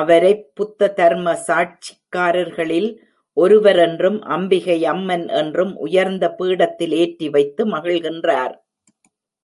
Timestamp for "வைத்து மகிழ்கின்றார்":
7.28-8.56